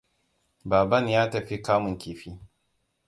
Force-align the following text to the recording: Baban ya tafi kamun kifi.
Baban 0.65 1.07
ya 1.09 1.27
tafi 1.29 1.61
kamun 1.61 1.97
kifi. 1.97 2.39